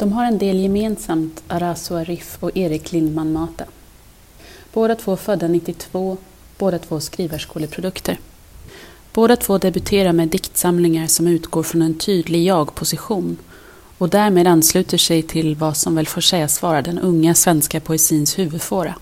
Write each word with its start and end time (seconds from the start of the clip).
De 0.00 0.12
har 0.12 0.24
en 0.24 0.38
del 0.38 0.60
gemensamt, 0.60 1.42
Arasu 1.48 1.94
Arif 1.94 2.36
och 2.40 2.56
Erik 2.56 2.92
Lindman 2.92 3.32
Mata. 3.32 3.64
Båda 4.72 4.94
två 4.94 5.16
födda 5.16 5.48
92, 5.48 6.16
båda 6.58 6.78
två 6.78 7.00
skrivarskoleprodukter. 7.00 8.18
Båda 9.12 9.36
två 9.36 9.58
debuterar 9.58 10.12
med 10.12 10.28
diktsamlingar 10.28 11.06
som 11.06 11.26
utgår 11.26 11.62
från 11.62 11.82
en 11.82 11.98
tydlig 11.98 12.44
jag-position 12.44 13.36
och 13.98 14.08
därmed 14.08 14.46
ansluter 14.46 14.98
sig 14.98 15.22
till 15.22 15.56
vad 15.56 15.76
som 15.76 15.94
väl 15.94 16.06
får 16.06 16.20
sägas 16.20 16.62
vara 16.62 16.82
den 16.82 16.98
unga 16.98 17.34
svenska 17.34 17.80
poesins 17.80 18.38
huvudfåra. 18.38 18.94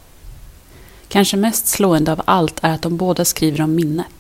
Kanske 1.09 1.37
mest 1.37 1.67
slående 1.67 2.13
av 2.13 2.23
allt 2.25 2.59
är 2.63 2.75
att 2.75 2.83
de 2.83 2.97
båda 2.97 3.25
skriver 3.25 3.61
om 3.61 3.75
minnet. 3.75 4.18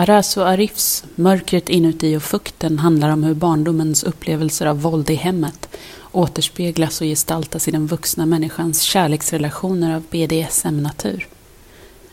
Arasu 0.00 0.42
Arifs 0.42 1.04
Mörkret 1.14 1.68
inuti 1.68 2.16
och 2.16 2.22
fukten 2.22 2.78
handlar 2.78 3.10
om 3.10 3.24
hur 3.24 3.34
barndomens 3.34 4.04
upplevelser 4.04 4.66
av 4.66 4.82
våld 4.82 5.10
i 5.10 5.14
hemmet 5.14 5.68
återspeglas 6.12 7.00
och 7.00 7.06
gestaltas 7.06 7.68
i 7.68 7.70
den 7.70 7.86
vuxna 7.86 8.26
människans 8.26 8.82
kärleksrelationer 8.82 9.96
av 9.96 10.02
BDSM-natur. 10.10 11.28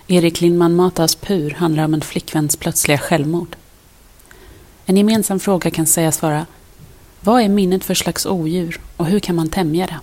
Erik 0.07 0.41
Lindman 0.41 0.75
Matas 0.75 1.15
Pur 1.15 1.51
handlar 1.51 1.83
om 1.83 1.93
en 1.93 2.01
flickväns 2.01 2.55
plötsliga 2.55 2.97
självmord. 2.97 3.55
En 4.85 4.97
gemensam 4.97 5.39
fråga 5.39 5.71
kan 5.71 5.87
sägas 5.87 6.21
vara 6.21 6.45
vad 7.21 7.41
är 7.41 7.49
minnet 7.49 7.83
för 7.83 7.93
slags 7.93 8.25
odjur 8.25 8.81
och 8.97 9.05
hur 9.05 9.19
kan 9.19 9.35
man 9.35 9.49
tämja 9.49 9.87
det? 9.87 9.99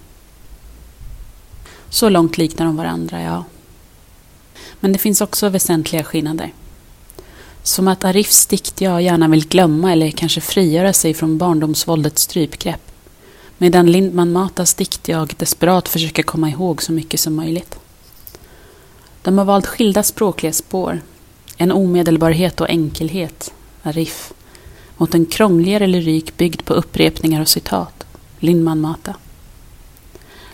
Så 1.89 2.09
långt 2.09 2.39
liknar 2.39 2.67
de 2.67 2.77
varandra, 2.77 3.23
ja. 3.23 3.45
Men 4.81 4.93
det 4.93 4.99
finns 4.99 5.21
också 5.21 5.49
väsentliga 5.49 6.05
skillnader. 6.05 6.53
Som 7.67 7.89
att 7.89 8.05
Arifs 8.05 8.47
dikt 8.47 8.81
jag 8.81 9.03
gärna 9.03 9.29
vill 9.29 9.49
glömma 9.49 9.93
eller 9.93 10.11
kanske 10.11 10.41
frigöra 10.41 10.93
sig 10.93 11.15
från 11.15 11.39
barndomsvåldets 11.39 12.23
strypgrepp. 12.23 12.91
Medan 13.59 13.93
Lindman 13.93 14.33
Matas 14.33 14.75
dikt 14.75 15.09
jag 15.09 15.35
desperat 15.37 15.89
försöker 15.89 16.23
komma 16.23 16.51
ihåg 16.51 16.83
så 16.83 16.93
mycket 16.93 17.21
som 17.21 17.35
möjligt. 17.35 17.79
De 19.23 19.39
har 19.39 19.45
valt 19.45 19.67
skilda 19.67 20.03
språkliga 20.03 20.53
spår. 20.53 21.01
En 21.57 21.73
omedelbarhet 21.73 22.61
och 22.61 22.71
enkelhet, 22.71 23.53
Arif, 23.83 24.33
mot 24.97 25.15
en 25.15 25.27
krångligare 25.27 25.87
lyrik 25.87 26.37
byggd 26.37 26.65
på 26.65 26.75
upprepningar 26.75 27.41
och 27.41 27.49
citat, 27.49 28.07
Lindman 28.39 28.81
Mata. 28.81 29.15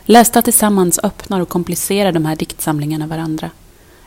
Lästa 0.04 0.42
tillsammans 0.42 1.00
öppnar 1.02 1.40
och 1.40 1.48
komplicerar 1.48 2.12
de 2.12 2.24
här 2.24 2.36
diktsamlingarna 2.36 3.06
varandra 3.06 3.50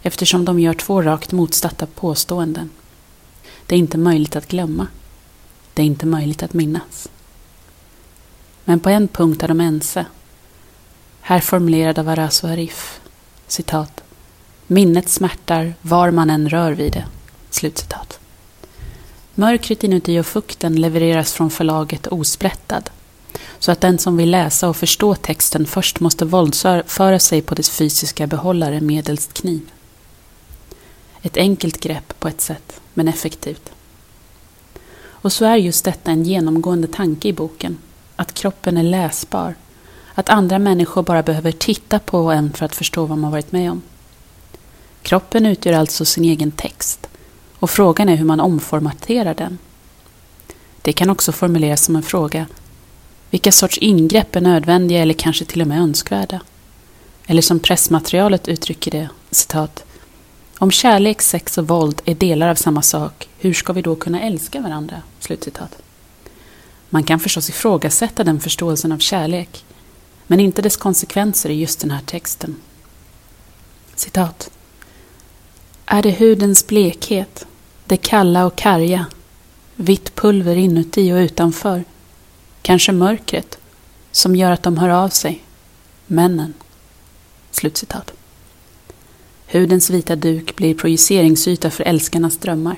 eftersom 0.02 0.46
de 0.46 0.60
gör 0.60 0.74
två 0.74 1.02
rakt 1.02 1.32
motsatta 1.32 1.86
påståenden. 1.86 2.70
Det 3.66 3.76
är 3.76 3.80
inte 3.80 3.98
möjligt 3.98 4.36
att 4.36 4.48
glömma. 4.48 4.88
Det 5.74 5.82
är 5.82 5.86
inte 5.86 6.06
möjligt 6.06 6.44
att 6.44 6.54
minnas. 6.54 7.10
Men 8.66 8.80
på 8.80 8.90
en 8.90 9.08
punkt 9.08 9.44
är 9.44 9.48
de 9.48 9.62
ense. 9.62 10.06
Här 11.22 11.40
formulerad 11.40 12.00
av 12.00 12.10
Arasu 12.10 12.48
Arif. 12.48 13.00
Citat. 13.48 14.04
Minnet 14.68 15.10
smärtar 15.10 15.74
var 15.82 16.12
man 16.12 16.30
än 16.30 16.50
rör 16.50 16.72
vid 16.72 16.94
det. 16.94 17.06
Slutcitat. 17.50 18.20
Mörkret 19.36 19.84
inuti 19.84 20.20
och 20.20 20.26
fukten 20.26 20.76
levereras 20.76 21.34
från 21.34 21.50
förlaget 21.50 22.08
osprättad. 22.08 22.90
Så 23.60 23.72
att 23.72 23.82
den 23.82 23.98
som 23.98 24.18
vill 24.18 24.32
läsa 24.32 24.70
och 24.70 24.78
förstå 24.78 25.16
texten 25.16 25.66
först 25.66 26.00
måste 26.00 26.26
våldföra 26.26 27.20
sig 27.20 27.42
på 27.42 27.56
dess 27.56 27.70
fysiska 27.70 28.28
behållare 28.28 28.82
medelst 28.82 29.34
kniv. 29.34 29.72
Ett 31.26 31.38
enkelt 31.38 31.80
grepp 31.80 32.20
på 32.20 32.28
ett 32.28 32.42
sätt, 32.42 32.82
men 32.94 33.08
effektivt. 33.08 33.72
Och 35.06 35.34
så 35.34 35.46
är 35.46 35.56
just 35.56 35.86
detta 35.86 36.12
en 36.12 36.24
genomgående 36.24 36.88
tanke 36.88 37.28
i 37.28 37.34
boken. 37.34 37.78
Att 38.16 38.34
kroppen 38.34 38.78
är 38.78 38.84
läsbar. 38.84 39.56
Att 40.14 40.30
andra 40.30 40.60
människor 40.60 41.04
bara 41.04 41.24
behöver 41.24 41.52
titta 41.52 42.00
på 42.00 42.32
en 42.32 42.54
för 42.54 42.66
att 42.66 42.76
förstå 42.76 43.06
vad 43.06 43.18
man 43.18 43.32
varit 43.32 43.52
med 43.52 43.72
om. 43.72 43.82
Kroppen 45.02 45.46
utgör 45.46 45.74
alltså 45.74 46.06
sin 46.06 46.26
egen 46.26 46.52
text. 46.52 47.08
Och 47.60 47.70
frågan 47.70 48.10
är 48.10 48.16
hur 48.16 48.26
man 48.26 48.40
omformaterar 48.40 49.34
den. 49.34 49.58
Det 50.82 50.94
kan 50.94 51.10
också 51.10 51.32
formuleras 51.32 51.82
som 51.84 51.96
en 51.96 52.04
fråga. 52.04 52.46
Vilka 53.30 53.52
sorts 53.52 53.78
ingrepp 53.78 54.36
är 54.36 54.42
nödvändiga 54.42 55.02
eller 55.02 55.14
kanske 55.14 55.46
till 55.46 55.62
och 55.62 55.68
med 55.68 55.82
önskvärda? 55.82 56.42
Eller 57.26 57.42
som 57.42 57.60
pressmaterialet 57.60 58.48
uttrycker 58.48 58.92
det, 58.92 59.10
citat. 59.32 59.86
Om 60.58 60.72
kärlek, 60.72 61.22
sex 61.22 61.58
och 61.58 61.68
våld 61.68 62.02
är 62.06 62.16
delar 62.16 62.48
av 62.48 62.56
samma 62.56 62.82
sak, 62.82 63.30
hur 63.40 63.54
ska 63.54 63.74
vi 63.74 63.82
då 63.82 63.96
kunna 63.96 64.22
älska 64.22 64.62
varandra? 64.62 65.02
Slutcitat. 65.20 65.78
Man 66.90 67.04
kan 67.04 67.20
förstås 67.20 67.50
ifrågasätta 67.50 68.24
den 68.24 68.40
förståelsen 68.40 68.92
av 68.92 68.98
kärlek, 68.98 69.66
men 70.28 70.40
inte 70.40 70.62
dess 70.62 70.78
konsekvenser 70.78 71.50
i 71.50 71.54
just 71.54 71.80
den 71.80 71.92
här 71.92 72.02
texten. 72.06 72.56
Citat. 73.96 74.52
Är 75.86 76.02
det 76.02 76.20
hudens 76.20 76.68
blekhet, 76.68 77.46
det 77.86 77.98
kalla 77.98 78.46
och 78.46 78.56
karga, 78.56 79.06
vitt 79.76 80.16
pulver 80.16 80.56
inuti 80.56 81.14
och 81.14 81.18
utanför, 81.18 81.84
kanske 82.62 82.92
mörkret, 82.92 83.58
som 84.12 84.36
gör 84.36 84.52
att 84.52 84.64
de 84.64 84.78
hör 84.78 84.90
av 84.90 85.10
sig, 85.10 85.44
männen? 86.08 86.54
Slutcitat. 87.52 88.14
Hudens 89.54 89.90
vita 89.90 90.16
duk 90.16 90.56
blir 90.56 90.76
projiceringsyta 90.76 91.70
för 91.70 91.84
älskarnas 91.84 92.38
drömmar. 92.38 92.76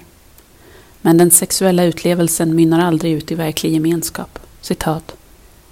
Men 1.01 1.17
den 1.17 1.31
sexuella 1.31 1.83
utlevelsen 1.83 2.55
mynnar 2.55 2.79
aldrig 2.79 3.13
ut 3.13 3.31
i 3.31 3.35
verklig 3.35 3.73
gemenskap. 3.73 4.39
Citat. 4.61 5.15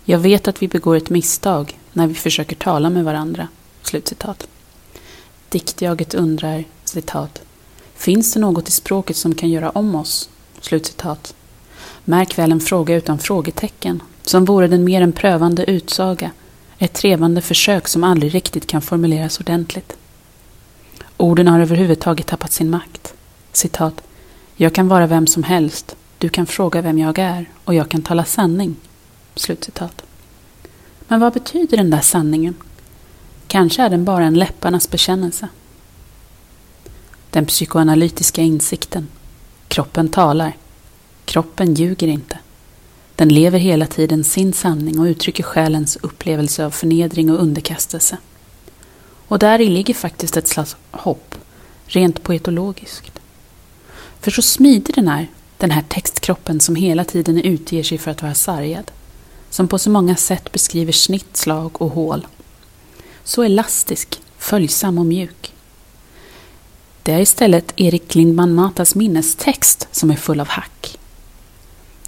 Jag 0.06 0.20
vet 0.20 0.48
att 0.48 0.62
vi 0.62 0.68
begår 0.68 0.96
ett 0.96 1.10
misstag 1.10 1.80
när 1.94 2.08
vi 2.08 2.14
försöker 2.14 2.56
tala 2.56 2.90
med 2.90 3.04
varandra. 3.04 3.48
Slutcitat. 3.82 4.48
Diktjaget 5.50 6.14
undrar, 6.14 6.64
citat. 6.84 7.42
Finns 7.96 8.34
det 8.34 8.40
något 8.40 8.70
i 8.70 8.72
språket 8.72 9.16
som 9.18 9.36
kan 9.36 9.50
göra 9.50 9.70
om 9.70 9.96
oss? 9.96 10.30
Slutcitat. 10.62 11.36
Märk 12.06 12.38
väl 12.38 12.52
en 12.52 12.60
fråga 12.60 12.96
utan 12.96 13.20
frågetecken, 13.20 14.02
som 14.22 14.46
vore 14.46 14.68
den 14.68 14.84
mer 14.84 15.02
en 15.02 15.12
prövande 15.12 15.64
utsaga, 15.72 16.32
ett 16.78 16.94
trevande 16.94 17.42
försök 17.42 17.88
som 17.88 18.04
aldrig 18.04 18.36
riktigt 18.36 18.68
kan 18.68 18.82
formuleras 18.82 19.40
ordentligt. 19.40 19.98
Orden 21.24 21.48
har 21.48 21.60
överhuvudtaget 21.60 22.28
tappat 22.28 22.52
sin 22.52 22.70
makt. 22.70 23.14
Citat. 23.52 24.02
Jag 24.56 24.74
kan 24.74 24.88
vara 24.88 25.08
vem 25.08 25.28
som 25.28 25.44
helst. 25.44 25.96
Du 26.18 26.30
kan 26.30 26.46
fråga 26.46 26.82
vem 26.82 26.98
jag 26.98 27.20
är 27.20 27.50
och 27.64 27.74
jag 27.74 27.90
kan 27.90 28.02
tala 28.02 28.26
sanning. 28.26 28.76
Slutcitat. 29.36 30.04
Men 31.08 31.20
vad 31.20 31.34
betyder 31.34 31.78
den 31.78 31.90
där 31.90 32.02
sanningen? 32.02 32.56
Kanske 33.48 33.84
är 33.84 33.90
den 33.90 34.06
bara 34.06 34.26
en 34.26 34.34
läpparnas 34.34 34.90
bekännelse. 34.90 35.48
Den 37.30 37.46
psykoanalytiska 37.46 38.42
insikten. 38.42 39.08
Kroppen 39.68 40.10
talar. 40.10 40.58
Kroppen 41.26 41.74
ljuger 41.74 42.08
inte. 42.08 42.38
Den 43.16 43.30
lever 43.30 43.60
hela 43.60 43.86
tiden 43.86 44.24
sin 44.24 44.54
sanning 44.54 45.00
och 45.00 45.06
uttrycker 45.06 45.44
själens 45.44 45.98
upplevelse 46.02 46.66
av 46.66 46.72
förnedring 46.72 47.32
och 47.32 47.42
underkastelse. 47.42 48.18
Och 49.28 49.40
där 49.40 49.60
ligger 49.60 49.94
faktiskt 49.94 50.38
ett 50.38 50.48
slags 50.48 50.76
hopp, 50.92 51.36
rent 51.86 52.24
poetologiskt. 52.24 53.20
För 54.20 54.32
så 54.32 54.42
smidig 54.42 54.96
den 54.96 55.08
är, 55.08 55.28
den 55.58 55.72
här 55.72 55.84
textkroppen 55.90 56.60
som 56.60 56.76
hela 56.76 57.04
tiden 57.06 57.38
utger 57.38 57.84
sig 57.84 57.98
för 57.98 58.12
att 58.12 58.22
vara 58.22 58.34
sargad. 58.34 58.92
Som 59.50 59.68
på 59.68 59.80
så 59.80 59.90
många 59.90 60.16
sätt 60.16 60.52
beskriver 60.52 60.92
snitt, 60.92 61.38
slag 61.38 61.82
och 61.82 61.90
hål. 61.90 62.28
Så 63.24 63.44
elastisk, 63.44 64.22
följsam 64.38 64.98
och 64.98 65.06
mjuk. 65.06 65.54
Det 67.04 67.12
är 67.12 67.20
istället 67.20 67.74
Erik 67.76 68.16
Lindman 68.16 68.54
Matas 68.56 68.96
minnestext 68.96 69.88
som 69.92 70.12
är 70.12 70.16
full 70.16 70.40
av 70.40 70.48
hack. 70.48 70.98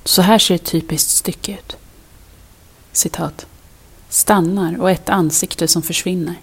Så 0.03 0.21
här 0.21 0.39
ser 0.39 0.55
ett 0.55 0.65
typiskt 0.65 1.09
stycke 1.09 1.51
ut. 1.51 1.75
Citat. 2.91 3.45
Stannar 4.09 4.81
och 4.81 4.91
ett 4.91 5.09
ansikte 5.09 5.67
som 5.67 5.81
försvinner 5.81 6.35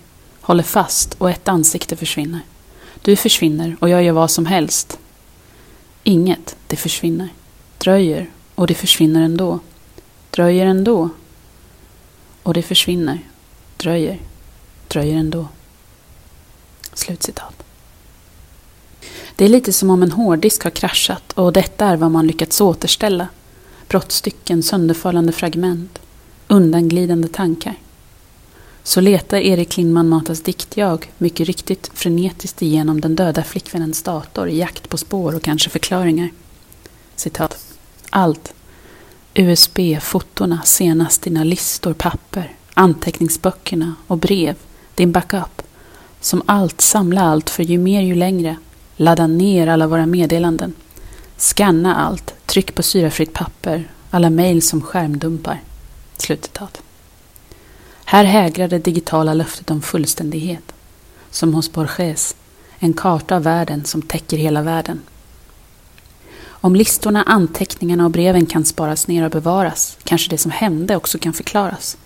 håller 0.43 0.63
fast 0.63 1.15
och 1.15 1.31
ett 1.31 1.49
ansikte 1.49 1.97
försvinner. 1.97 2.41
Du 3.03 3.17
försvinner 3.17 3.77
och 3.81 3.89
jag 3.89 4.03
gör 4.03 4.13
vad 4.13 4.31
som 4.31 4.47
helst. 4.47 4.99
Inget, 6.03 6.57
det 6.67 6.77
försvinner. 6.77 7.29
Dröjer 7.79 8.31
och 8.55 8.67
det 8.67 8.75
försvinner 8.75 9.23
ändå. 9.23 9.59
Dröjer 10.31 10.67
ändå. 10.67 11.11
Och 12.43 12.55
det 12.55 12.63
försvinner. 12.63 13.19
Dröjer. 13.77 14.21
Dröjer 14.89 15.17
ändå. 15.17 15.49
Slutcitat. 16.95 17.63
Det 19.37 19.45
är 19.45 19.49
lite 19.49 19.73
som 19.73 19.91
om 19.91 20.03
en 20.03 20.13
hårddisk 20.13 20.65
har 20.65 20.71
kraschat 20.71 21.33
och 21.33 21.53
detta 21.53 21.87
är 21.87 21.97
vad 21.97 22.11
man 22.11 22.27
lyckats 22.27 22.61
återställa. 22.61 23.29
Brottstycken, 23.89 24.63
sönderfallande 24.63 25.33
fragment, 25.33 25.99
undanglidande 26.49 27.29
tankar 27.29 27.75
så 28.85 29.01
letar 29.01 29.39
Erik 29.39 29.77
Lindman 29.77 30.09
Matas 30.09 30.41
diktjag 30.41 31.13
mycket 31.19 31.47
riktigt 31.47 31.91
frenetiskt 31.95 32.63
igenom 32.63 33.01
den 33.01 33.17
döda 33.17 33.43
flickvännens 33.43 34.03
dator 34.03 34.49
i 34.49 34.59
jakt 34.59 34.89
på 34.89 34.97
spår 34.97 35.35
och 35.35 35.43
kanske 35.43 35.71
förklaringar. 35.71 36.31
Citat. 37.17 37.77
Allt. 38.11 38.53
USB-fotona, 39.35 40.63
senast 40.65 41.23
dina 41.23 41.45
listor, 41.45 41.93
papper, 41.93 42.55
anteckningsböckerna 42.75 43.95
och 44.07 44.19
brev, 44.19 44.57
din 44.95 45.13
backup. 45.13 45.63
Som 46.21 46.43
allt, 46.47 46.81
samla 46.81 47.23
allt, 47.23 47.51
för 47.51 47.63
ju 47.63 47.79
mer 47.79 48.01
ju 48.01 48.15
längre. 48.15 48.57
Ladda 48.97 49.27
ner 49.27 49.67
alla 49.67 49.87
våra 49.87 50.07
meddelanden. 50.07 50.75
Scanna 51.37 51.97
allt, 51.97 52.35
tryck 52.47 52.75
på 52.75 52.83
syrafritt 52.83 53.33
papper, 53.33 53.91
alla 54.11 54.31
mejl 54.31 54.63
som 54.63 54.83
skärmdumpar. 54.83 55.61
Slutcitat. 56.17 56.83
Här 58.13 58.25
hägrar 58.25 58.69
det 58.69 58.79
digitala 58.79 59.35
löftet 59.35 59.71
om 59.71 59.83
fullständighet. 59.83 60.73
Som 61.31 61.55
hos 61.55 61.73
Borges, 61.73 62.37
en 62.79 62.93
karta 62.93 63.37
av 63.37 63.43
världen 63.43 63.85
som 63.85 64.03
täcker 64.03 64.37
hela 64.37 64.63
världen. 64.63 65.01
Om 66.45 66.77
listorna, 66.77 67.23
anteckningarna 67.23 68.05
och 68.05 68.11
breven 68.11 68.47
kan 68.47 68.65
sparas 68.65 69.09
ner 69.09 69.25
och 69.25 69.31
bevaras 69.31 69.99
kanske 70.05 70.31
det 70.31 70.39
som 70.39 70.51
hände 70.51 70.97
också 70.97 71.19
kan 71.19 71.33
förklaras. 71.33 71.97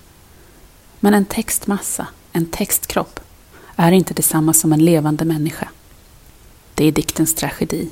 Men 1.00 1.14
en 1.14 1.25
textmassa, 1.25 2.06
en 2.32 2.47
textkropp, 2.47 3.20
är 3.76 3.93
inte 3.93 4.14
detsamma 4.14 4.53
som 4.53 4.73
en 4.73 4.85
levande 4.85 5.25
människa. 5.25 5.69
Det 6.75 6.85
är 6.85 6.93
diktens 6.93 7.35
tragedi. 7.35 7.91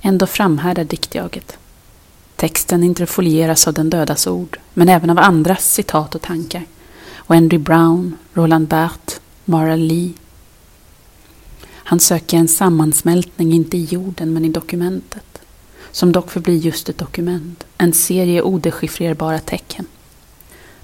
Ändå 0.00 0.26
framhärdar 0.26 0.84
diktjaget. 0.84 1.58
Texten 2.36 2.82
interfolieras 2.82 3.68
av 3.68 3.74
den 3.74 3.90
dödas 3.90 4.26
ord, 4.26 4.58
men 4.74 4.88
även 4.88 5.10
av 5.10 5.18
andras 5.18 5.72
citat 5.72 6.14
och 6.14 6.22
tankar. 6.22 6.66
Wendy 7.30 7.58
Brown, 7.58 8.16
Roland 8.34 8.68
Barthes, 8.68 9.20
Mara 9.44 9.76
Lee. 9.76 10.12
Han 11.68 12.00
söker 12.00 12.36
en 12.36 12.48
sammansmältning 12.48 13.52
inte 13.52 13.76
i 13.76 13.84
jorden 13.84 14.32
men 14.32 14.44
i 14.44 14.48
dokumentet, 14.48 15.40
som 15.90 16.12
dock 16.12 16.30
förblir 16.30 16.56
just 16.56 16.88
ett 16.88 16.98
dokument, 16.98 17.64
en 17.78 17.92
serie 17.92 18.42
odechiffrerbara 18.42 19.38
tecken. 19.38 19.86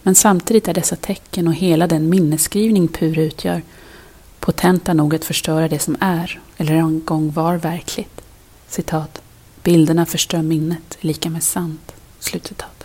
Men 0.03 0.15
samtidigt 0.15 0.69
är 0.69 0.75
dessa 0.75 0.97
tecken 0.97 1.49
och 1.49 1.55
hela 1.55 1.87
den 1.87 2.09
minnesskrivning 2.09 2.89
Pur 2.89 3.19
utgör 3.19 3.63
potenta 4.41 4.95
nog 4.95 5.15
att 5.15 5.25
förstöra 5.25 5.69
det 5.69 5.79
som 5.79 5.97
är, 6.01 6.41
eller 6.57 6.75
en 6.75 7.05
gång 7.05 7.33
var 7.33 7.57
verkligt. 7.57 8.21
Citat. 8.69 9.23
Bilderna 9.63 10.07
förstör 10.07 10.43
minnet, 10.43 10.97
lika 11.01 11.31
med 11.31 11.43
sant. 11.43 11.93
Slutcitat. 12.19 12.76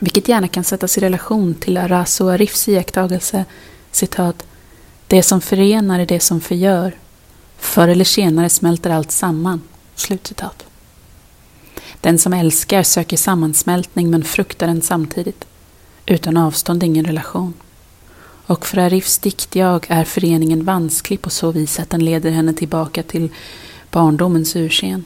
Vilket 0.00 0.28
gärna 0.28 0.48
kan 0.48 0.64
sättas 0.64 0.98
i 0.98 1.00
relation 1.00 1.54
till 1.54 1.76
Araso 1.76 2.28
Arifs 2.28 2.68
iakttagelse, 2.68 3.44
citat, 3.90 4.46
det 5.06 5.22
som 5.22 5.40
förenar 5.40 6.00
är 6.00 6.06
det 6.06 6.20
som 6.20 6.40
förgör. 6.40 6.94
Förr 7.58 7.88
eller 7.88 8.04
senare 8.04 8.48
smälter 8.48 8.90
allt 8.90 9.10
samman. 9.10 9.62
Slutcitat. 9.94 10.64
Den 12.00 12.18
som 12.18 12.32
älskar 12.32 12.82
söker 12.82 13.16
sammansmältning 13.16 14.10
men 14.10 14.24
fruktar 14.24 14.66
den 14.66 14.82
samtidigt. 14.82 15.44
Utan 16.06 16.36
avstånd 16.36 16.82
ingen 16.82 17.04
relation. 17.04 17.54
Och 18.46 18.66
för 18.66 18.78
Arifs 18.78 19.18
diktjag 19.18 19.86
är 19.88 20.04
föreningen 20.04 20.64
vansklig 20.64 21.22
på 21.22 21.30
så 21.30 21.50
vis 21.50 21.80
att 21.80 21.90
den 21.90 22.04
leder 22.04 22.30
henne 22.30 22.52
tillbaka 22.52 23.02
till 23.02 23.30
barndomens 23.90 24.56
ursken. 24.56 25.04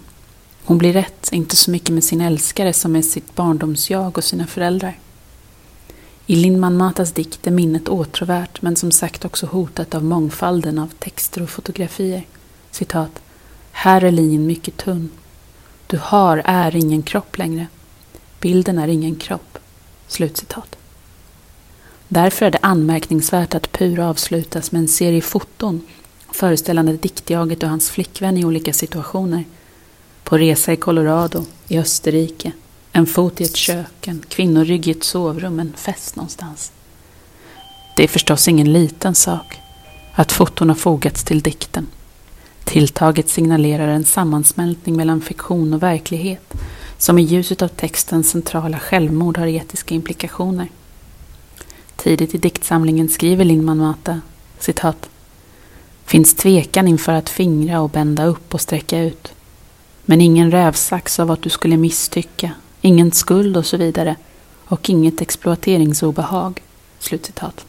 Hon 0.66 0.78
blir 0.78 0.92
rätt, 0.92 1.32
inte 1.32 1.56
så 1.56 1.70
mycket 1.70 1.90
med 1.90 2.04
sin 2.04 2.20
älskare 2.20 2.72
som 2.72 2.92
med 2.92 3.04
sitt 3.04 3.34
barndomsjag 3.34 4.18
och 4.18 4.24
sina 4.24 4.46
föräldrar. 4.46 4.98
I 6.26 6.36
Lindman 6.36 6.76
Matas 6.76 7.12
dikt 7.12 7.46
är 7.46 7.50
minnet 7.50 7.88
åtråvärt 7.88 8.62
men 8.62 8.76
som 8.76 8.92
sagt 8.92 9.24
också 9.24 9.46
hotat 9.46 9.94
av 9.94 10.04
mångfalden 10.04 10.78
av 10.78 10.88
texter 10.98 11.42
och 11.42 11.50
fotografier. 11.50 12.26
Citat. 12.70 13.22
Här 13.72 14.04
är 14.04 14.10
linjen 14.10 14.46
mycket 14.46 14.76
tunn. 14.76 15.10
Du 15.86 15.98
har 16.02 16.42
är 16.44 16.76
ingen 16.76 17.02
kropp 17.02 17.38
längre. 17.38 17.66
Bilden 18.40 18.78
är 18.78 18.88
ingen 18.88 19.16
kropp. 19.16 19.58
Slutcitat. 20.06 20.76
Därför 22.08 22.46
är 22.46 22.50
det 22.50 22.58
anmärkningsvärt 22.62 23.54
att 23.54 23.72
Pur 23.72 24.00
avslutas 24.00 24.72
med 24.72 24.80
en 24.80 24.88
serie 24.88 25.22
foton 25.22 25.80
föreställande 26.32 26.92
diktjaget 26.92 27.62
och 27.62 27.68
hans 27.68 27.90
flickvän 27.90 28.38
i 28.38 28.44
olika 28.44 28.72
situationer. 28.72 29.44
På 30.24 30.38
resa 30.38 30.72
i 30.72 30.76
Colorado, 30.76 31.44
i 31.68 31.78
Österrike, 31.78 32.52
en 32.92 33.06
fot 33.06 33.40
i 33.40 33.44
ett 33.44 33.56
kök, 33.56 34.08
en 34.08 34.22
kvinnorygg 34.28 34.88
i 34.88 34.90
ett 34.90 35.04
sovrum, 35.04 35.60
en 35.60 35.72
fest 35.76 36.16
någonstans. 36.16 36.72
Det 37.96 38.04
är 38.04 38.08
förstås 38.08 38.48
ingen 38.48 38.72
liten 38.72 39.14
sak 39.14 39.60
att 40.14 40.32
foton 40.32 40.68
har 40.68 40.76
fogats 40.76 41.24
till 41.24 41.40
dikten. 41.40 41.86
Tilltaget 42.64 43.28
signalerar 43.28 43.88
en 43.88 44.04
sammansmältning 44.04 44.96
mellan 44.96 45.20
fiktion 45.20 45.74
och 45.74 45.82
verklighet 45.82 46.54
som 46.98 47.18
i 47.18 47.22
ljuset 47.22 47.62
av 47.62 47.68
textens 47.68 48.30
centrala 48.30 48.78
självmord 48.78 49.38
har 49.38 49.46
etiska 49.46 49.94
implikationer. 49.94 50.68
Tidigt 51.96 52.34
i 52.34 52.38
diktsamlingen 52.38 53.08
skriver 53.08 53.44
Lindman 53.44 53.78
Mata, 53.78 54.20
citat, 54.58 55.08
Finns 56.04 56.34
tvekan 56.34 56.88
inför 56.88 57.12
att 57.12 57.28
fingra 57.28 57.80
och 57.80 57.90
bända 57.90 58.26
upp 58.26 58.54
och 58.54 58.60
sträcka 58.60 59.00
ut. 59.00 59.33
Men 60.04 60.20
ingen 60.20 60.50
rävsax 60.50 61.20
av 61.20 61.30
att 61.30 61.42
du 61.42 61.50
skulle 61.50 61.76
misstycka, 61.76 62.50
ingen 62.80 63.12
skuld 63.12 63.56
och 63.56 63.66
så 63.66 63.76
vidare 63.76 64.16
och 64.64 64.90
inget 64.90 65.20
exploateringsobehag. 65.20 66.62
Slutcitat. 66.98 67.66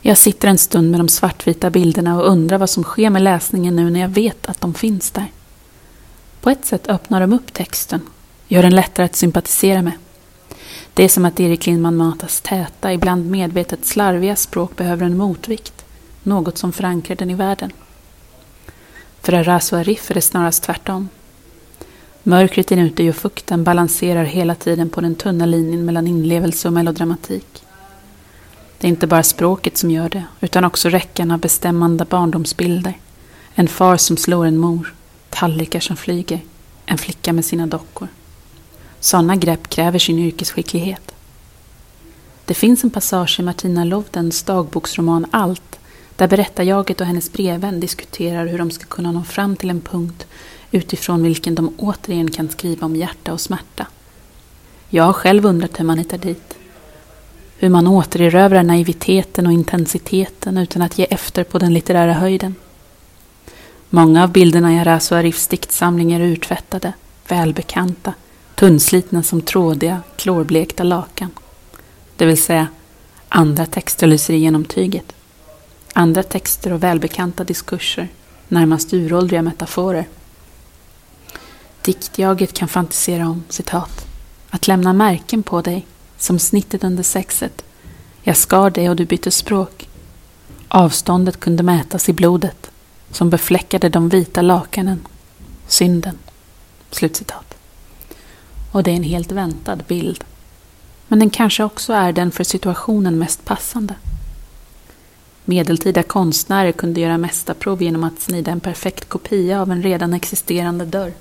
Jag 0.00 0.18
sitter 0.18 0.48
en 0.48 0.58
stund 0.58 0.90
med 0.90 1.00
de 1.00 1.08
svartvita 1.08 1.70
bilderna 1.70 2.20
och 2.20 2.28
undrar 2.28 2.58
vad 2.58 2.70
som 2.70 2.82
sker 2.82 3.10
med 3.10 3.22
läsningen 3.22 3.76
nu 3.76 3.90
när 3.90 4.00
jag 4.00 4.08
vet 4.08 4.46
att 4.46 4.60
de 4.60 4.74
finns 4.74 5.10
där. 5.10 5.26
På 6.40 6.50
ett 6.50 6.64
sätt 6.64 6.88
öppnar 6.88 7.20
de 7.20 7.32
upp 7.32 7.52
texten, 7.52 8.00
gör 8.48 8.62
den 8.62 8.74
lättare 8.74 9.06
att 9.06 9.16
sympatisera 9.16 9.82
med. 9.82 9.92
Det 10.94 11.04
är 11.04 11.08
som 11.08 11.24
att 11.24 11.40
Erik 11.40 11.66
Lindman 11.66 11.96
Matas 11.96 12.40
täta, 12.40 12.92
ibland 12.92 13.30
medvetet 13.30 13.86
slarviga 13.86 14.36
språk 14.36 14.76
behöver 14.76 15.06
en 15.06 15.16
motvikt, 15.16 15.84
något 16.22 16.58
som 16.58 16.72
förankrar 16.72 17.16
den 17.16 17.30
i 17.30 17.34
världen. 17.34 17.72
För 19.22 19.32
Arasu 19.32 19.76
Arif 19.76 20.10
är 20.10 20.14
det 20.14 20.20
snarast 20.20 20.62
tvärtom. 20.62 21.08
Mörkret 22.22 22.70
inuti 22.70 23.10
och 23.10 23.16
fukten 23.16 23.64
balanserar 23.64 24.24
hela 24.24 24.54
tiden 24.54 24.90
på 24.90 25.00
den 25.00 25.14
tunna 25.14 25.46
linjen 25.46 25.84
mellan 25.84 26.06
inlevelse 26.06 26.68
och 26.68 26.74
melodramatik. 26.74 27.62
Det 28.78 28.86
är 28.86 28.88
inte 28.88 29.06
bara 29.06 29.22
språket 29.22 29.76
som 29.76 29.90
gör 29.90 30.08
det, 30.08 30.24
utan 30.40 30.64
också 30.64 30.88
räckan 30.88 31.30
av 31.30 31.38
bestämmande 31.38 32.04
barndomsbilder. 32.04 32.94
En 33.54 33.68
far 33.68 33.96
som 33.96 34.16
slår 34.16 34.46
en 34.46 34.58
mor, 34.58 34.94
tallrikar 35.30 35.80
som 35.80 35.96
flyger, 35.96 36.40
en 36.86 36.98
flicka 36.98 37.32
med 37.32 37.44
sina 37.44 37.66
dockor. 37.66 38.08
Sådana 39.00 39.36
grepp 39.36 39.68
kräver 39.68 39.98
sin 39.98 40.18
yrkesskicklighet. 40.18 41.14
Det 42.44 42.54
finns 42.54 42.84
en 42.84 42.90
passage 42.90 43.40
i 43.40 43.42
Martina 43.42 43.84
Lovdens 43.84 44.42
dagboksroman 44.42 45.26
Allt 45.30 45.79
där 46.20 46.28
berättarjaget 46.28 47.00
och 47.00 47.06
hennes 47.06 47.32
brevvän 47.32 47.80
diskuterar 47.80 48.46
hur 48.46 48.58
de 48.58 48.70
ska 48.70 48.84
kunna 48.84 49.12
nå 49.12 49.22
fram 49.22 49.56
till 49.56 49.70
en 49.70 49.80
punkt 49.80 50.26
utifrån 50.70 51.22
vilken 51.22 51.54
de 51.54 51.74
återigen 51.76 52.30
kan 52.30 52.48
skriva 52.48 52.86
om 52.86 52.96
hjärta 52.96 53.32
och 53.32 53.40
smärta. 53.40 53.86
Jag 54.88 55.04
har 55.04 55.12
själv 55.12 55.46
undrat 55.46 55.80
hur 55.80 55.84
man 55.84 55.98
hittar 55.98 56.18
dit. 56.18 56.54
Hur 57.58 57.68
man 57.68 57.86
återerövrar 57.86 58.62
naiviteten 58.62 59.46
och 59.46 59.52
intensiteten 59.52 60.58
utan 60.58 60.82
att 60.82 60.98
ge 60.98 61.06
efter 61.10 61.44
på 61.44 61.58
den 61.58 61.74
litterära 61.74 62.12
höjden. 62.12 62.54
Många 63.90 64.22
av 64.22 64.32
bilderna 64.32 64.74
i 64.74 64.78
Arazo 64.78 65.14
Arifs 65.14 65.46
diktsamling 65.46 66.12
är 66.12 66.20
urtvättade, 66.20 66.92
välbekanta, 67.28 68.14
tunnslitna 68.54 69.22
som 69.22 69.40
trådiga, 69.42 70.02
klorblekta 70.16 70.82
lakan. 70.82 71.30
Det 72.16 72.26
vill 72.26 72.42
säga, 72.42 72.66
andra 73.28 73.66
texter 73.66 74.06
lyser 74.06 74.34
igenom 74.34 74.64
tyget. 74.64 75.12
Andra 75.92 76.22
texter 76.22 76.72
och 76.72 76.82
välbekanta 76.82 77.44
diskurser, 77.44 78.08
närmast 78.48 78.92
uråldriga 78.92 79.42
metaforer. 79.42 80.08
Diktjaget 81.82 82.52
kan 82.52 82.68
fantisera 82.68 83.28
om, 83.28 83.44
citat, 83.48 84.06
att 84.50 84.68
lämna 84.68 84.92
märken 84.92 85.42
på 85.42 85.60
dig, 85.62 85.86
som 86.18 86.38
snittet 86.38 86.84
under 86.84 87.02
sexet. 87.02 87.64
Jag 88.22 88.36
skar 88.36 88.70
dig 88.70 88.90
och 88.90 88.96
du 88.96 89.04
bytte 89.04 89.30
språk. 89.30 89.88
Avståndet 90.68 91.40
kunde 91.40 91.62
mätas 91.62 92.08
i 92.08 92.12
blodet, 92.12 92.70
som 93.10 93.30
befläckade 93.30 93.88
de 93.88 94.08
vita 94.08 94.42
lakanen. 94.42 95.00
Synden. 95.66 96.18
Slutcitat. 96.90 97.54
Och 98.72 98.82
det 98.82 98.90
är 98.90 98.96
en 98.96 99.02
helt 99.02 99.32
väntad 99.32 99.76
bild. 99.76 100.24
Men 101.08 101.18
den 101.18 101.30
kanske 101.30 101.64
också 101.64 101.92
är 101.92 102.12
den 102.12 102.30
för 102.30 102.44
situationen 102.44 103.18
mest 103.18 103.44
passande. 103.44 103.94
Medeltida 105.50 106.02
konstnärer 106.02 106.72
kunde 106.72 107.00
göra 107.00 107.18
mästarprov 107.18 107.82
genom 107.82 108.04
att 108.04 108.20
snida 108.20 108.50
en 108.50 108.60
perfekt 108.60 109.08
kopia 109.08 109.62
av 109.62 109.70
en 109.70 109.82
redan 109.82 110.14
existerande 110.14 110.84
dörr. 110.84 111.12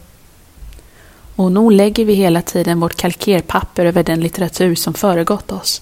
Och 1.35 1.51
nog 1.51 1.71
lägger 1.71 2.05
vi 2.05 2.13
hela 2.13 2.41
tiden 2.41 2.79
vårt 2.79 2.95
kalkerpapper 2.95 3.85
över 3.85 4.03
den 4.03 4.19
litteratur 4.19 4.75
som 4.75 4.93
föregått 4.93 5.51
oss. 5.51 5.81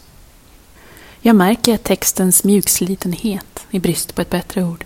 Jag 1.22 1.36
märker 1.36 1.74
att 1.74 1.84
textens 1.84 2.44
mjukslitenhet, 2.44 3.66
i 3.72 3.80
brist 3.80 4.16
på 4.16 4.22
ett 4.22 4.30
bättre 4.30 4.63
ord, 4.63 4.86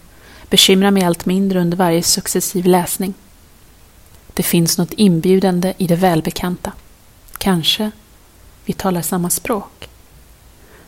bekymrar 0.50 0.92
mig 0.92 1.04
allt 1.04 1.26
mindre 1.26 1.60
under 1.62 1.78
varje 1.78 2.04
successiv 2.04 2.66
läsning. 2.66 3.14
Det 4.34 4.44
finns 4.44 4.78
något 4.78 4.94
inbjudande 4.94 5.74
i 5.78 5.88
det 5.88 5.96
välbekanta. 5.96 6.72
Kanske 7.38 7.92
vi 8.66 8.74
talar 8.74 9.02
samma 9.02 9.30
språk. 9.30 9.90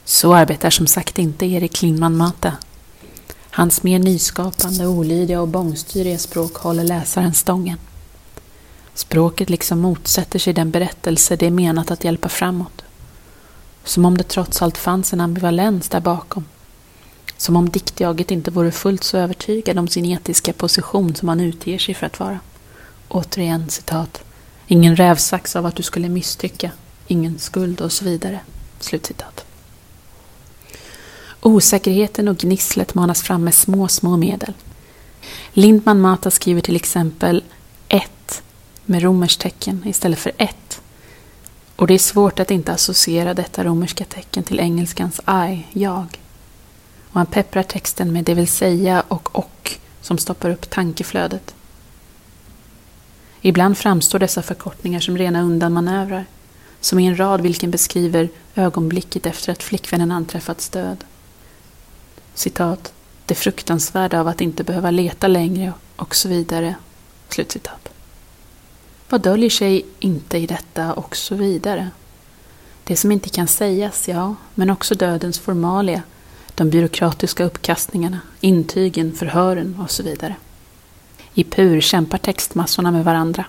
Så 0.06 0.34
arbetar 0.34 0.70
som 0.70 0.88
sagt 0.88 1.20
inte 1.20 1.46
Erik 1.46 1.82
Lindman 1.82 2.18
Mata. 2.18 2.54
Hans 3.50 3.84
mer 3.84 4.00
nyskapande, 4.00 4.88
olydiga 4.88 5.42
och 5.42 5.48
bångstyriga 5.48 6.18
språk 6.18 6.56
håller 6.56 6.84
läsaren 6.84 7.34
stången. 7.34 7.78
Språket 8.94 9.50
liksom 9.50 9.80
motsätter 9.80 10.40
sig 10.40 10.54
den 10.54 10.72
berättelse 10.72 11.36
det 11.36 11.46
är 11.46 11.52
menat 11.52 11.92
att 11.92 12.04
hjälpa 12.04 12.30
framåt. 12.30 12.82
Som 13.84 14.06
om 14.06 14.18
det 14.18 14.24
trots 14.24 14.62
allt 14.62 14.78
fanns 14.78 15.14
en 15.14 15.22
ambivalens 15.22 15.90
där 15.90 16.00
bakom. 16.00 16.46
Som 17.38 17.56
om 17.56 17.70
diktjaget 17.70 18.32
inte 18.32 18.52
vore 18.52 18.72
fullt 18.72 19.04
så 19.04 19.18
övertygad 19.18 19.78
om 19.78 19.88
sin 19.88 20.06
etiska 20.06 20.54
position 20.54 21.16
som 21.16 21.30
han 21.30 21.40
utger 21.40 21.78
sig 21.78 21.96
för 21.96 22.06
att 22.06 22.20
vara. 22.20 22.40
Återigen 23.08 23.70
citat. 23.70 24.24
Ingen 24.68 24.96
rävsax 24.96 25.56
av 25.56 25.66
att 25.66 25.76
du 25.76 25.84
skulle 25.84 26.10
misstycka. 26.10 26.72
Ingen 27.08 27.40
skuld 27.40 27.82
och 27.82 27.92
så 27.92 28.06
vidare. 28.06 28.40
Slutcitat. 28.80 29.46
Osäkerheten 31.44 32.28
och 32.28 32.38
gnisslet 32.38 32.96
manas 32.96 33.22
fram 33.22 33.44
med 33.44 33.54
små, 33.54 33.88
små 33.88 34.18
medel. 34.18 34.54
Lindman 35.54 36.02
Mata 36.02 36.32
skriver 36.32 36.62
till 36.62 36.76
exempel 36.76 37.44
ett 37.88 38.44
med 38.86 39.02
romerstecken 39.02 39.84
istället 39.86 40.20
för 40.20 40.32
ett. 40.38 40.82
Och 41.76 41.88
det 41.88 41.94
är 41.94 42.00
svårt 42.00 42.40
att 42.40 42.52
inte 42.52 42.74
associera 42.74 43.34
detta 43.34 43.64
romerska 43.64 44.06
tecken 44.06 44.44
till 44.44 44.60
engelskans 44.60 45.20
I, 45.20 45.80
jag. 45.80 46.20
Och 47.10 47.14
han 47.14 47.26
pepprar 47.26 47.64
texten 47.64 48.14
med 48.14 48.24
det 48.24 48.34
vill 48.34 48.48
säga 48.48 49.04
och 49.08 49.36
och 49.36 49.72
som 50.02 50.18
stoppar 50.18 50.50
upp 50.50 50.70
tankeflödet. 50.70 51.56
Ibland 53.42 53.78
framstår 53.78 54.20
dessa 54.20 54.42
förkortningar 54.42 55.00
som 55.00 55.18
rena 55.18 55.42
undanmanövrar, 55.42 56.26
som 56.82 57.00
i 57.00 57.06
en 57.06 57.20
rad 57.20 57.42
vilken 57.42 57.72
beskriver 57.72 58.30
ögonblicket 58.56 59.26
efter 59.26 59.52
att 59.52 59.64
flickvännen 59.64 60.12
anträffats 60.12 60.70
död. 60.70 61.04
Citat. 62.34 62.94
Det 63.26 63.36
fruktansvärda 63.36 64.20
av 64.20 64.28
att 64.28 64.42
inte 64.42 64.64
behöva 64.64 64.92
leta 64.92 65.28
längre 65.28 65.74
och 65.96 66.16
så 66.16 66.30
vidare. 66.30 66.76
Slutcitat. 67.30 67.90
Vad 69.10 69.22
döljer 69.22 69.50
sig 69.50 69.86
inte 70.00 70.38
i 70.38 70.48
detta 70.48 70.94
och 70.94 71.16
så 71.16 71.36
vidare? 71.36 71.90
Det 72.84 72.96
som 72.96 73.12
inte 73.12 73.30
kan 73.30 73.48
sägas, 73.48 74.08
ja, 74.08 74.36
men 74.56 74.70
också 74.70 74.96
dödens 74.96 75.40
formalia, 75.40 76.02
de 76.56 76.70
byråkratiska 76.70 77.44
uppkastningarna, 77.44 78.20
intygen, 78.40 79.14
förhören 79.14 79.80
och 79.84 79.92
så 79.92 80.04
vidare. 80.04 80.36
I 81.34 81.44
PUR 81.44 81.82
kämpar 81.82 82.18
textmassorna 82.18 82.92
med 82.92 83.06
varandra. 83.06 83.46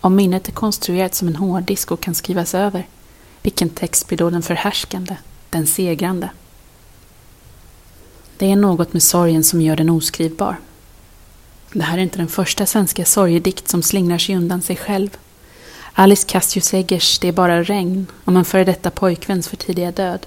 Om 0.00 0.16
minnet 0.16 0.48
är 0.48 0.52
konstruerat 0.52 1.14
som 1.14 1.28
en 1.28 1.36
hårddisk 1.36 1.90
och 1.90 2.00
kan 2.00 2.14
skrivas 2.14 2.54
över, 2.54 2.86
vilken 3.42 3.68
text 3.68 4.08
blir 4.08 4.18
då 4.18 4.30
den 4.30 4.42
förhärskande, 4.42 5.16
den 5.50 5.66
segrande? 5.66 6.30
Det 8.40 8.52
är 8.52 8.56
något 8.56 8.92
med 8.92 9.02
sorgen 9.02 9.44
som 9.44 9.60
gör 9.60 9.76
den 9.76 9.90
oskrivbar. 9.90 10.56
Det 11.72 11.82
här 11.82 11.98
är 11.98 12.02
inte 12.02 12.18
den 12.18 12.28
första 12.28 12.66
svenska 12.66 13.04
sorgedikt 13.04 13.68
som 13.68 13.82
slingrar 13.82 14.18
sig 14.18 14.36
undan 14.36 14.62
sig 14.62 14.76
själv. 14.76 15.16
Alice 15.92 16.26
Cassius 16.28 16.74
Eggers 16.74 17.18
Det 17.18 17.28
är 17.28 17.32
bara 17.32 17.62
regn 17.62 18.06
om 18.24 18.36
en 18.36 18.44
före 18.44 18.64
detta 18.64 18.90
pojkväns 18.90 19.48
för 19.48 19.56
tidiga 19.56 19.92
död 19.92 20.26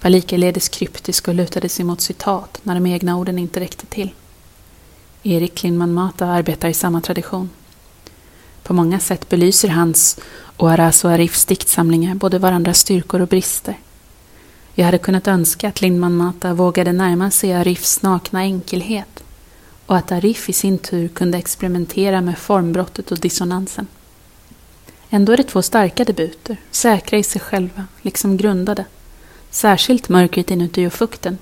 var 0.00 0.10
likaledes 0.10 0.68
kryptisk 0.68 1.28
och 1.28 1.34
lutade 1.34 1.68
sig 1.68 1.84
mot 1.84 2.00
citat 2.00 2.60
när 2.62 2.74
de 2.74 2.86
egna 2.86 3.16
orden 3.16 3.38
inte 3.38 3.60
räckte 3.60 3.86
till. 3.86 4.14
Erik 5.22 5.62
Lindman 5.62 5.92
Mata 5.92 6.26
arbetar 6.26 6.68
i 6.68 6.74
samma 6.74 7.00
tradition. 7.00 7.50
På 8.62 8.74
många 8.74 9.00
sätt 9.00 9.28
belyser 9.28 9.68
hans 9.68 10.18
och 10.56 10.70
Arazo 10.70 11.08
Arifs 11.08 11.44
diktsamlingar 11.44 12.14
både 12.14 12.38
varandras 12.38 12.78
styrkor 12.78 13.20
och 13.20 13.28
brister. 13.28 13.78
Jag 14.74 14.84
hade 14.84 14.98
kunnat 14.98 15.28
önska 15.28 15.68
att 15.68 15.80
Lindman 15.80 16.16
Mata 16.16 16.54
vågade 16.54 16.92
närma 16.92 17.30
sig 17.30 17.52
Arifs 17.52 18.02
nakna 18.02 18.40
enkelhet 18.40 19.24
och 19.86 19.96
att 19.96 20.12
Arif 20.12 20.48
i 20.48 20.52
sin 20.52 20.78
tur 20.78 21.08
kunde 21.08 21.38
experimentera 21.38 22.20
med 22.20 22.38
formbrottet 22.38 23.12
och 23.12 23.18
dissonansen. 23.18 23.86
Ändå 25.10 25.32
är 25.32 25.36
det 25.36 25.42
två 25.42 25.62
starka 25.62 26.04
debuter, 26.04 26.56
säkra 26.70 27.18
i 27.18 27.22
sig 27.22 27.40
själva, 27.40 27.84
liksom 28.02 28.36
grundade. 28.36 28.84
Särskilt 29.50 30.08
mörkret 30.08 30.50
inuti 30.50 30.86
och 30.86 30.92
fukten, 30.92 31.38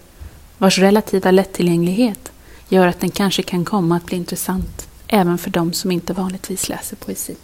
vars 0.59 0.79
relativa 0.79 1.31
lättillgänglighet 1.31 2.33
gör 2.69 2.87
att 2.87 3.01
den 3.01 3.11
kanske 3.11 3.43
kan 3.43 3.65
komma 3.65 3.97
att 3.97 4.07
bli 4.07 4.17
intressant 4.17 4.89
även 5.09 5.39
för 5.39 5.51
de 5.51 5.73
som 5.73 5.91
inte 5.91 6.13
vanligtvis 6.13 6.69
läser 6.69 6.97
poesi. 6.97 7.37